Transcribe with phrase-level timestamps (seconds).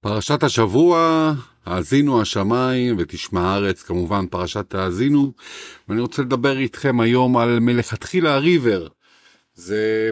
[0.00, 1.32] פרשת השבוע,
[1.66, 5.32] האזינו השמיים ותשמע הארץ, כמובן פרשת האזינו,
[5.88, 8.88] ואני רוצה לדבר איתכם היום על מלכתחילה הריבר.
[9.54, 10.10] זה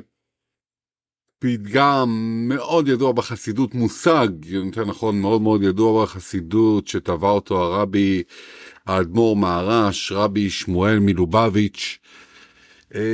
[1.39, 2.09] פתגם
[2.49, 8.23] מאוד ידוע בחסידות, מושג, יותר נכון, מאוד מאוד ידוע בחסידות, שטבע אותו הרבי
[8.87, 11.99] האדמו"ר מהרש, רבי שמואל מלובביץ',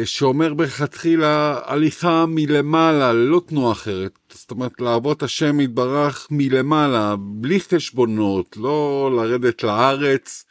[0.04, 4.18] שאומר בכתחילה הליכה מלמעלה, ללא תנועה אחרת.
[4.32, 10.44] זאת אומרת, לעבוד השם יתברך מלמעלה, בלי חשבונות, לא לרדת לארץ,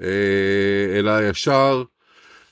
[0.00, 1.84] אה, אלא ישר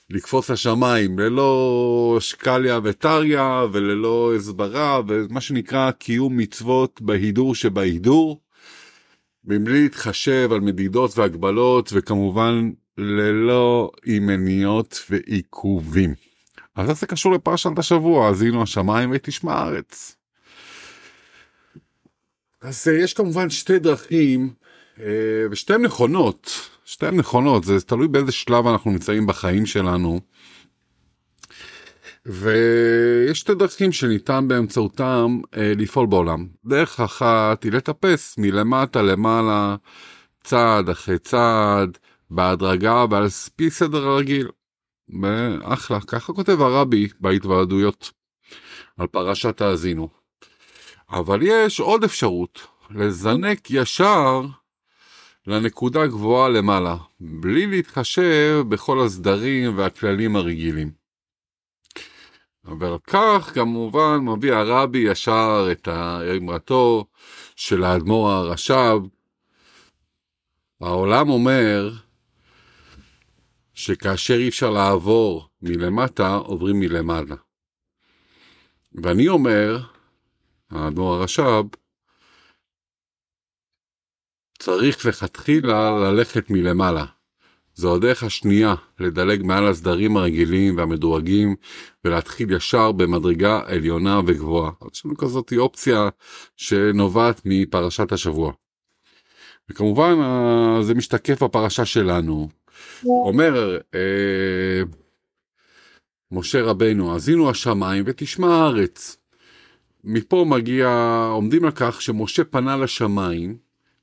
[0.09, 8.41] לקפוץ לשמיים, ללא שקליה וטריה, וללא הסברה, ומה שנקרא קיום מצוות בהידור שבהידור,
[9.45, 16.13] מבלי להתחשב על מדידות והגבלות, וכמובן ללא ימניות ועיכובים.
[16.75, 20.15] אז זה קשור לפרשת השבוע, האזינו השמיים ותשמע הארץ.
[22.61, 24.53] אז אה, יש כמובן שתי דרכים,
[24.99, 25.05] אה,
[25.51, 30.19] ושתיהן נכונות, שתיהן נכונות, זה תלוי באיזה שלב אנחנו נמצאים בחיים שלנו.
[32.25, 36.47] ויש שתי דרכים שניתן באמצעותם אה, לפעול בעולם.
[36.65, 39.75] דרך אחת היא לטפס מלמטה למעלה,
[40.43, 41.97] צעד אחרי צעד,
[42.29, 44.47] בהדרגה ועל פי סדר הרגיל.
[45.63, 48.11] אחלה, ככה כותב הרבי בהתוועדויות
[48.97, 50.09] על פרשת האזינו.
[51.09, 54.41] אבל יש עוד אפשרות, לזנק ישר
[55.47, 60.91] לנקודה גבוהה למעלה, בלי להתחשב בכל הסדרים והכללים הרגילים.
[62.79, 67.05] ועל כך כמובן מביא הרבי ישר את האמרתו
[67.55, 68.99] של האדמו"ר הרש"ב.
[70.81, 71.91] העולם אומר
[73.77, 77.35] שכאשר אי אפשר לעבור מלמטה, עוברים מלמעלה.
[79.03, 79.79] ואני אומר,
[80.71, 81.63] האדמו"ר הרש"ב,
[84.59, 87.05] צריך לכתחילה ללכת מלמעלה.
[87.73, 91.55] זו הדרך השנייה לדלג מעל הסדרים הרגילים והמדורגים
[92.05, 94.71] ולהתחיל ישר במדרגה עליונה וגבוהה.
[94.93, 96.09] יש לנו כזאת אופציה
[96.55, 98.53] שנובעת מפרשת השבוע.
[99.69, 100.15] וכמובן
[100.81, 102.56] זה משתקף בפרשה שלנו.
[103.05, 104.81] אומר אה,
[106.31, 109.17] משה רבנו, האזינו השמיים ותשמע הארץ.
[110.03, 110.87] מפה מגיע,
[111.31, 113.57] עומדים על כך שמשה פנה לשמיים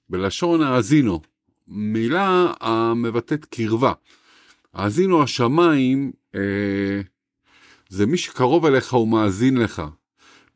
[0.09, 1.21] בלשון האזינו,
[1.69, 3.93] מילה המבטאת קרבה.
[4.75, 7.01] האזינו השמיים אה,
[7.89, 9.83] זה מי שקרוב אליך ומאזין לך.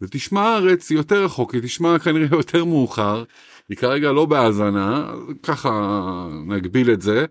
[0.00, 3.24] ותשמע הארץ יותר רחוק, היא תשמע כנראה יותר מאוחר,
[3.68, 5.70] היא כרגע לא בהאזנה, ככה
[6.46, 7.26] נגביל את זה.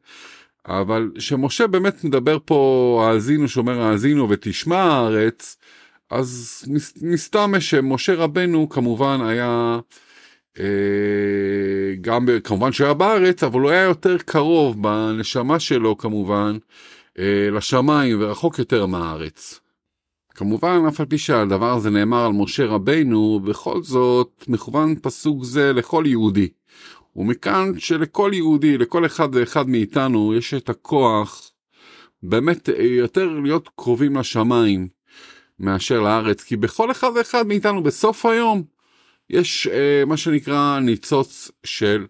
[0.68, 5.58] אבל שמשה באמת מדבר פה האזינו, שאומר האזינו ותשמע הארץ,
[6.10, 6.64] אז
[7.02, 9.80] מסתמה שמשה רבנו כמובן היה,
[10.60, 10.66] אה,
[12.02, 16.58] גם כמובן שהיה בארץ, אבל הוא היה יותר קרוב בנשמה שלו כמובן
[17.20, 19.60] אה, לשמיים ורחוק יותר מהארץ.
[20.36, 25.74] כמובן, אף על פי שהדבר הזה נאמר על משה רבנו, בכל זאת מכוון פסוק זה
[25.74, 26.50] לכל יהודי.
[27.18, 31.52] ומכאן שלכל יהודי, לכל אחד ואחד מאיתנו, יש את הכוח
[32.24, 34.88] באמת יותר להיות קרובים לשמיים
[35.60, 38.64] מאשר לארץ, כי בכל אחד ואחד מאיתנו בסוף היום
[39.30, 42.06] יש אה, מה שנקרא ניצוץ של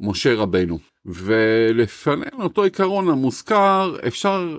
[0.00, 0.78] משה רבנו.
[1.06, 4.58] ולפנינו אותו עיקרון המוזכר, אפשר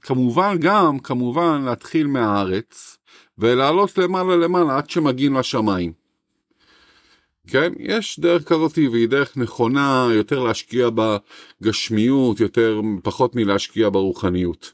[0.00, 2.98] כמובן גם, כמובן, להתחיל מהארץ
[3.38, 6.05] ולעלות למעלה למעלה עד שמגיעים לשמיים.
[7.46, 10.88] כן, יש דרך כזאת והיא דרך נכונה יותר להשקיע
[11.60, 14.72] בגשמיות, יותר פחות מלהשקיע ברוחניות.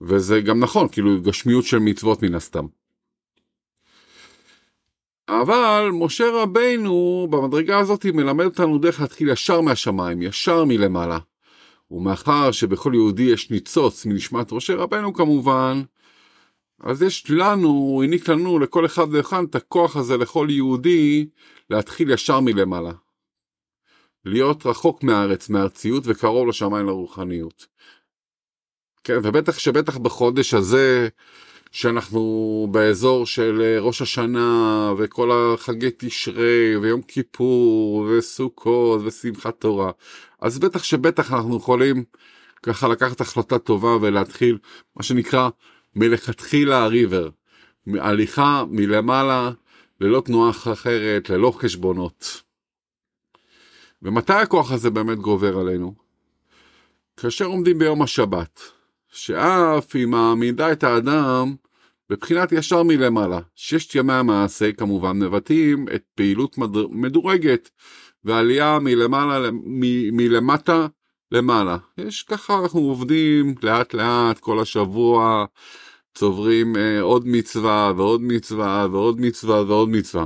[0.00, 2.66] וזה גם נכון, כאילו גשמיות של מצוות מן הסתם.
[5.28, 11.18] אבל משה רבינו במדרגה הזאת מלמד אותנו דרך להתחיל ישר מהשמיים, ישר מלמעלה.
[11.90, 15.82] ומאחר שבכל יהודי יש ניצוץ מנשמת משה רבנו כמובן,
[16.80, 21.26] אז יש לנו, הוא העניק לנו, לכל אחד ואחד, את הכוח הזה לכל יהודי
[21.70, 22.92] להתחיל ישר מלמעלה.
[24.24, 27.66] להיות רחוק מהארץ, מהארציות וקרוב לשמיים לרוחניות.
[29.04, 31.08] כן, ובטח שבטח בחודש הזה,
[31.74, 39.90] שאנחנו באזור של ראש השנה וכל החגי תשרי ויום כיפור וסוכות ושמחת תורה,
[40.40, 42.04] אז בטח שבטח אנחנו יכולים
[42.62, 44.58] ככה לקחת החלטה טובה ולהתחיל
[44.96, 45.48] מה שנקרא
[45.96, 47.28] מלכתחילה הריבר,
[47.86, 49.50] הליכה מלמעלה,
[50.00, 52.42] ללא תנועה אחרת, ללא חשבונות.
[54.02, 55.94] ומתי הכוח הזה באמת גובר עלינו?
[57.16, 58.60] כאשר עומדים ביום השבת,
[59.08, 61.54] שאף היא מעמידה את האדם
[62.10, 63.40] בבחינת ישר מלמעלה.
[63.54, 66.58] ששת ימי המעשה כמובן מבטאים את פעילות
[66.90, 67.70] מדורגת
[68.24, 69.80] ועלייה מלמעלה, מ,
[70.16, 70.86] מלמטה
[71.32, 71.76] למעלה.
[71.98, 75.44] יש ככה אנחנו עובדים לאט לאט כל השבוע,
[76.14, 80.24] צוברים אה, עוד מצווה ועוד מצווה ועוד מצווה ועוד מצווה.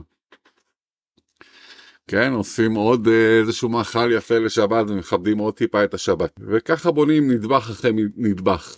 [2.07, 6.41] כן, עושים עוד אה, איזשהו מאכל יפה לשבת ומכבדים עוד טיפה את השבת.
[6.41, 8.77] וככה בונים נדבך אחרי נדבך.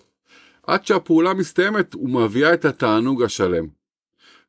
[0.66, 3.66] עד שהפעולה מסתיימת ומביאה את התענוג השלם.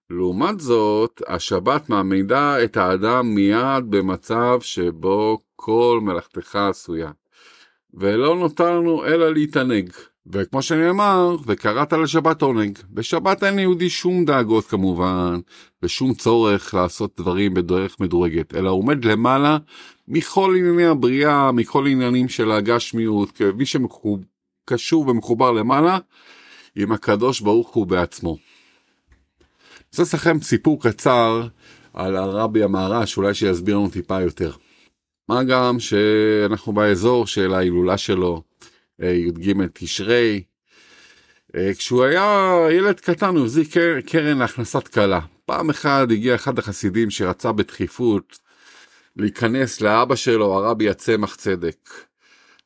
[0.10, 7.12] לעומת זאת, השבת מעמידה את האדם מיד במצב שבו כל מלאכתך עשויה.
[7.94, 9.92] ולא נותר לנו אלא להתענג.
[10.28, 12.80] וכמו שנאמר, וקראת לשבת עונג.
[12.90, 15.40] בשבת אין ליהודי שום דאגות כמובן,
[15.84, 19.58] ושום צורך לעשות דברים בדרך מדורגת, אלא עומד למעלה
[20.08, 25.98] מכל ענייני הבריאה, מכל עניינים של הגשמיות, כמי שקשור ומחובר למעלה,
[26.76, 28.30] עם הקדוש ברוך הוא בעצמו.
[28.32, 31.48] אני רוצה לסכם סיפור קצר
[31.94, 34.52] על הרבי המהר"ש, אולי שיסביר לנו טיפה יותר.
[35.30, 38.42] מה גם שאנחנו באזור של ההילולה שלו,
[39.02, 40.44] י"ג תשרי.
[41.56, 43.74] אה, כשהוא היה ילד קטן הוא החזיק
[44.06, 45.20] קרן להכנסת כלה.
[45.46, 48.40] פעם אחת הגיע אחד החסידים שרצה בדחיפות
[49.16, 51.90] להיכנס לאבא שלו, הרבי הצמח צדק.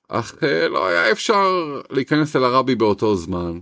[0.08, 3.60] אך אה, לא היה אפשר להיכנס אל הרבי באותו זמן.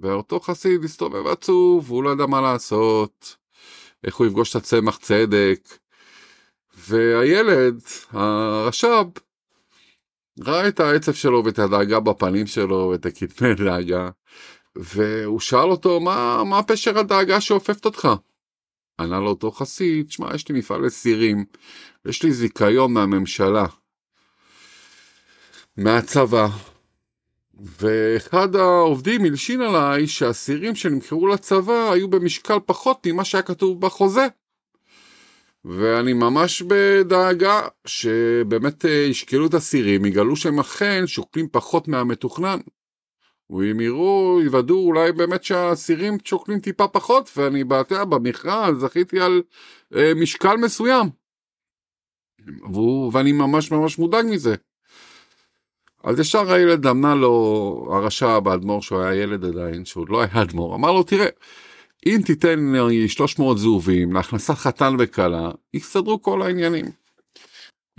[0.00, 3.36] ואותו חסיד הסתובב עצוב, והוא לא ידע מה לעשות,
[4.04, 5.60] איך הוא יפגוש את הצמח צדק.
[6.78, 7.80] והילד,
[8.10, 9.06] הרש"ב,
[10.44, 14.08] ראה את העצב שלו ואת הדאגה בפנים שלו ואת הכתמי דאגה,
[14.76, 18.08] והוא שאל אותו, מה, מה פשר הדאגה שאופפת אותך?
[19.00, 21.44] ענה לו אותו חסיד, שמע, יש לי מפעל לסירים,
[22.04, 23.66] יש לי זיכיון מהממשלה,
[25.76, 26.48] מהצבא,
[27.60, 34.26] ואחד העובדים הלשין עליי שהסירים שנמכרו לצבא היו במשקל פחות ממה שהיה כתוב בחוזה.
[35.68, 42.58] ואני ממש בדאגה שבאמת אה, ישקלו את הסירים, יגלו שהם אכן שוקלים פחות מהמתוכנן.
[43.50, 49.42] ואם יראו, יוודאו אולי באמת שהסירים שוקלים טיפה פחות, ואני באתר במכרז זכיתי על
[49.96, 51.06] אה, משקל מסוים.
[52.72, 54.54] והוא, ואני ממש ממש מודאג מזה.
[56.04, 60.74] אז ישר הילד אמנה לו, הרשע באדמו"ר שהוא היה ילד עדיין, שהוא לא היה אדמו"ר,
[60.74, 61.28] אמר לו תראה,
[62.06, 66.84] אם תיתן לי 300 זהובים להכנסת חתן וכלה, יסתדרו כל העניינים.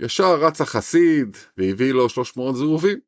[0.00, 2.98] ישר רץ החסיד והביא לו 300 זהובים.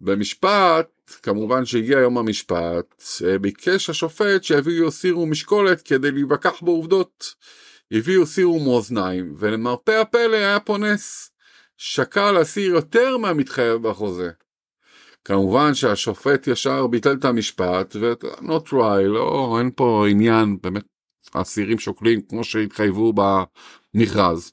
[0.00, 0.88] במשפט,
[1.22, 3.02] כמובן שהגיע יום המשפט,
[3.40, 7.34] ביקש השופט שיביאו סירו משקולת כדי להיווכח בעובדות.
[7.92, 11.30] הביאו סירו מאוזניים, ולמרפא הפלא היה פה נס.
[11.76, 14.30] שקל אסיר יותר מהמתחייב בחוזה.
[15.24, 20.84] כמובן שהשופט ישר ביטל את המשפט ו- not try, לא, אין פה עניין, באמת,
[21.34, 24.52] האסירים שוקלים כמו שהתחייבו במכרז.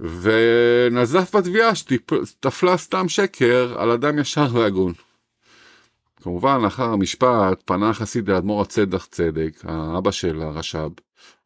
[0.00, 4.92] ונזף בתביעה שתפלה סתם שקר על אדם ישר והגון.
[6.22, 10.88] כמובן לאחר המשפט פנה חסיד לאדמו"ר הצדח צדק, האבא של הרש"ב,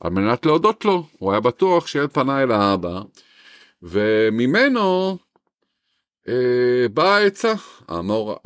[0.01, 3.01] על מנת להודות לו, הוא היה בטוח שילד פנה אל האבא,
[3.83, 5.19] וממנו
[6.95, 7.53] באה העצה,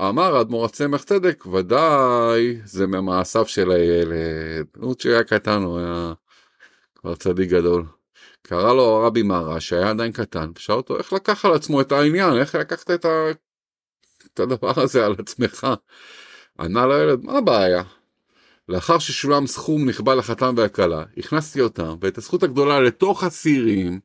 [0.01, 4.67] אמר האדמו"ר הצמח צדק, ודאי זה ממעשיו של הילד.
[4.77, 6.13] הוא שהיה קטן, הוא היה
[6.95, 7.85] כבר צדיק גדול.
[8.43, 12.33] קרא לו הרבי מרה שהיה עדיין קטן, ושאל אותו איך לקח על עצמו את העניין,
[12.33, 13.31] איך לקחת את, ה...
[14.35, 15.67] את הדבר הזה על עצמך.
[16.61, 17.83] ענה לילד, מה הבעיה?
[18.69, 24.01] לאחר ששולם סכום נכבה לחתן והכלה, הכנסתי אותם ואת הזכות הגדולה לתוך הסירים,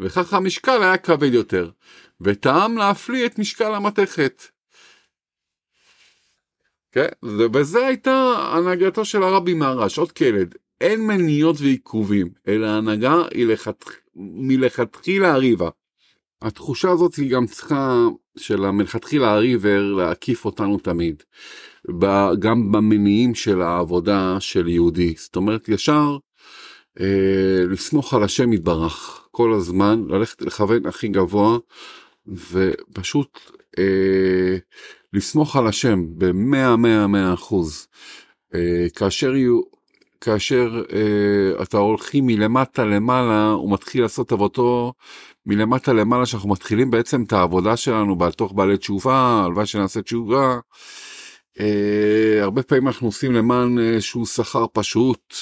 [0.00, 1.70] וכך המשקל היה כבד יותר.
[2.20, 4.42] וטעם להפליא את משקל המתכת.
[6.92, 7.08] כן?
[7.54, 10.54] וזה הייתה הנהגתו של הרבי מהרש, עוד כילד.
[10.80, 13.84] אין מניעות ועיכובים, אלא הנהגה היא לכת...
[14.16, 15.68] מלכתחילה הריבה.
[16.42, 21.22] התחושה הזאת היא גם צריכה של המלכתחילה הריבר להקיף אותנו תמיד.
[22.38, 25.14] גם במניעים של העבודה של יהודי.
[25.16, 26.18] זאת אומרת, ישר
[27.00, 31.58] אה, לסמוך על השם יתברך כל הזמן, ללכת לכוון הכי גבוה,
[32.26, 33.38] ופשוט
[33.78, 34.56] אה,
[35.12, 37.86] לסמוך על השם במאה מאה מאה אחוז.
[38.54, 39.60] אה, כאשר יהיו,
[40.20, 44.92] כאשר אה, אתה הולכים מלמטה למעלה, הוא מתחיל לעשות עבודתו
[45.46, 50.58] מלמטה למעלה, שאנחנו מתחילים בעצם את העבודה שלנו בתוך בעלי תשובה, הלוואי שנעשה תשובה.
[51.60, 55.34] אה, הרבה פעמים אנחנו עושים למען איזשהו שכר פשוט,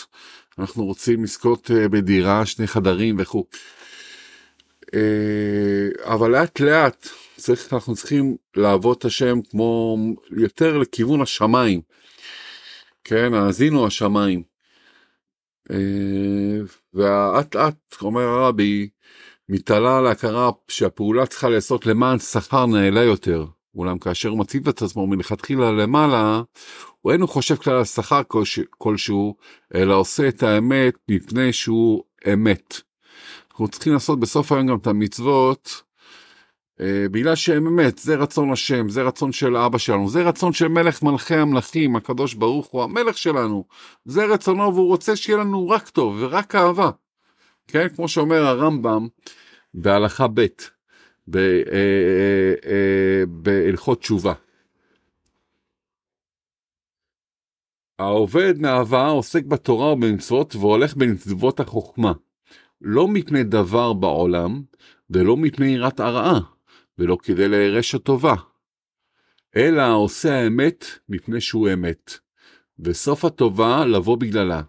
[0.58, 3.44] אנחנו רוצים לזכות אה, בדירה, שני חדרים וכו'.
[4.94, 9.96] אה, אבל לאט לאט צריך, אנחנו צריכים לעבוד את השם כמו
[10.30, 11.80] יותר לכיוון השמיים.
[13.04, 14.42] כן, האזינו השמיים.
[15.70, 15.76] אה,
[16.94, 18.88] ואט אט, אומר הרבי,
[19.50, 23.46] מתעלה להכרה שהפעולה צריכה לעשות למען שכר נעלה יותר.
[23.74, 26.42] אולם כאשר הוא מציב את עצמו מלכתחילה למעלה,
[27.00, 28.22] הוא אינו חושב כלל על שכר
[28.78, 29.36] כלשהו,
[29.74, 32.02] אלא עושה את האמת מפני שהוא
[32.32, 32.80] אמת.
[33.50, 35.82] אנחנו צריכים לעשות בסוף היום גם את המצוות,
[36.80, 40.68] אה, בגלל שהם אמת, זה רצון השם, זה רצון של אבא שלנו, זה רצון של
[40.68, 43.64] מלך מלכי המלכים, הקדוש ברוך הוא המלך שלנו,
[44.04, 46.90] זה רצונו והוא רוצה שיהיה לנו רק טוב ורק אהבה.
[47.68, 49.08] כן, כמו שאומר הרמב"ם
[49.74, 50.46] בהלכה ב'
[51.36, 51.62] אה,
[52.66, 54.32] אה, בהלכות תשובה.
[57.98, 62.12] העובד מאהבה עוסק בתורה ובמצוות והולך בנצבות החוכמה,
[62.80, 64.62] לא מפני דבר בעולם
[65.10, 66.40] ולא מפני יראת הרעה,
[66.98, 68.34] ולא כדי להירש הטובה,
[69.56, 72.12] אלא עושה האמת מפני שהוא אמת,
[72.78, 74.62] וסוף הטובה לבוא בגללה.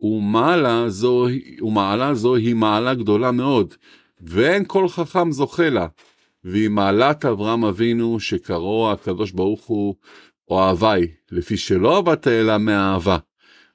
[0.00, 1.26] ומעלה זו,
[1.60, 3.74] ומעלה זו היא מעלה גדולה מאוד,
[4.20, 5.86] ואין כל חכם זוכה לה.
[6.44, 9.94] והיא מעלת אברהם אבינו שקראו הקדוש ברוך הוא
[10.50, 13.18] אוהבי, לפי שלא עבדת אלא מאהבה.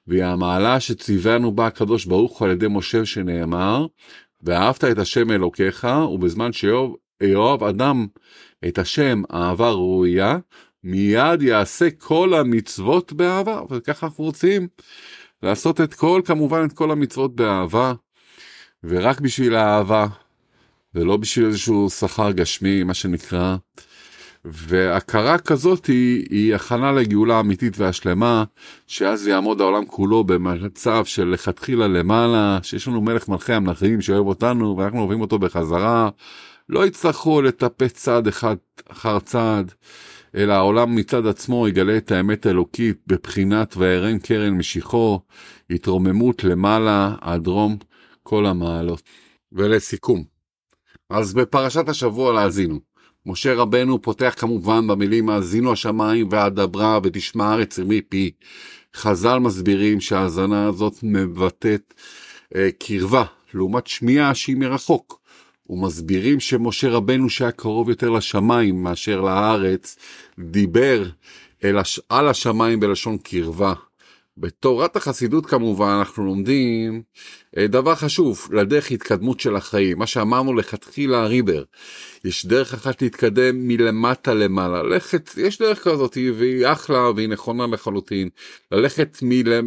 [0.06, 3.86] והיא המעלה שציוונו בה הקדוש ברוך הוא על ידי משה שנאמר,
[4.42, 8.06] ואהבת את השם אלוקיך, ובזמן שאהוב אדם
[8.68, 10.38] את השם אהבה ראויה,
[10.84, 14.68] מיד יעשה כל המצוות באהבה, וככה אנחנו רוצים
[15.44, 17.92] לעשות את כל, כמובן את כל המצוות באהבה,
[18.84, 20.06] ורק בשביל האהבה,
[20.94, 23.56] ולא בשביל איזשהו שכר גשמי, מה שנקרא.
[24.44, 28.44] והכרה כזאת היא, היא הכנה לגאולה אמיתית והשלמה,
[28.86, 34.76] שאז יעמוד העולם כולו במצב של לכתחילה למעלה, שיש לנו מלך מלכי המלכים שאוהב אותנו,
[34.76, 36.08] ואנחנו אוהבים אותו בחזרה.
[36.68, 38.56] לא יצטרכו לטפס צעד אחד
[38.88, 39.72] אחר צעד,
[40.34, 45.20] אלא העולם מצד עצמו יגלה את האמת האלוקית בבחינת וירן קרן משיחו,
[45.70, 47.76] התרוממות למעלה עד דרום
[48.22, 49.02] כל המעלות.
[49.52, 50.24] ולסיכום,
[51.10, 52.80] אז בפרשת השבוע להאזינו.
[53.26, 58.30] משה רבנו פותח כמובן במילים האזינו השמיים והדברה ותשמע הארץ מפי.
[58.96, 61.94] חז"ל מסבירים שההאזנה הזאת מבטאת
[62.56, 63.24] אה, קרבה
[63.54, 65.23] לעומת שמיעה שהיא מרחוק.
[65.70, 69.96] ומסבירים שמשה רבנו שהיה קרוב יותר לשמיים מאשר לארץ,
[70.38, 71.04] דיבר
[71.64, 72.00] אל הש...
[72.08, 73.72] על השמיים בלשון קרבה.
[74.36, 77.02] בתורת החסידות כמובן אנחנו לומדים
[77.58, 79.98] אה, דבר חשוב לדרך התקדמות של החיים.
[79.98, 81.62] מה שאמרנו לכתחילה ריבר
[82.24, 84.82] יש דרך אחת להתקדם מלמטה למעלה.
[84.82, 88.28] ללכת יש דרך כזאת והיא אחלה והיא נכונה לחלוטין.
[88.72, 89.60] ללכת אה,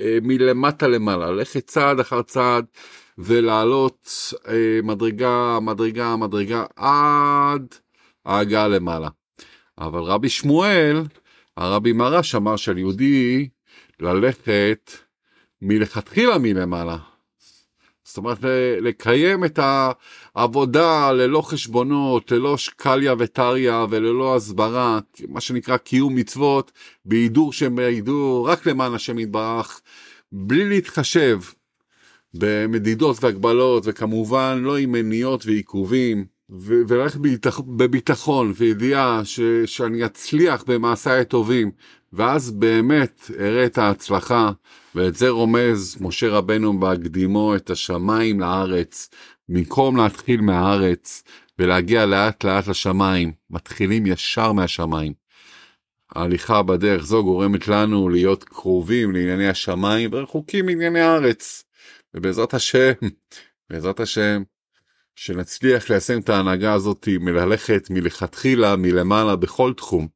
[0.00, 2.64] אה, מלמטה למעלה ללכת צעד אחר צעד
[3.18, 4.10] ולעלות
[4.82, 7.74] מדרגה מדרגה מדרגה עד
[8.24, 9.08] ההגעה למעלה.
[9.78, 11.02] אבל רבי שמואל
[11.56, 13.48] הרבי מרש אמר שעל יהודי
[14.00, 14.90] ללכת
[15.62, 16.96] מלכתחילה מלמעלה.
[18.04, 18.38] זאת אומרת
[18.80, 19.58] לקיים את
[20.34, 24.98] העבודה ללא חשבונות, ללא שקליה וטריה וללא הסברה,
[25.28, 26.72] מה שנקרא קיום מצוות,
[27.04, 29.80] בהידור שם בהידור, רק למען השם יתברך,
[30.32, 31.40] בלי להתחשב
[32.34, 36.36] במדידות והגבלות וכמובן לא עם מניעות ועיכובים.
[36.50, 37.20] וללכת
[37.66, 41.70] בביטחון וידיעה ש- שאני אצליח במעשיי הטובים
[42.16, 44.50] ואז באמת אראה את ההצלחה
[44.94, 49.08] ואת זה רומז משה רבנו בהקדימו את השמיים לארץ.
[49.48, 51.22] במקום להתחיל מהארץ
[51.58, 55.12] ולהגיע לאט לאט לשמיים מתחילים ישר מהשמיים.
[56.14, 61.64] ההליכה בדרך זו גורמת לנו להיות קרובים לענייני השמיים ורחוקים מענייני הארץ.
[62.14, 62.92] ובעזרת השם
[63.70, 64.42] בעזרת השם
[65.16, 70.08] שנצליח ליישם את ההנהגה הזאת מללכת מלכתחילה מלמעלה בכל תחום,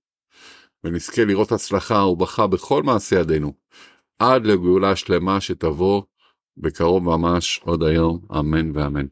[0.84, 3.52] ונזכה לראות הצלחה וברכה בכל מעשה ידינו,
[4.18, 6.02] עד לגאולה שלמה שתבוא
[6.56, 9.06] בקרוב ממש עוד היום, אמן ואמן.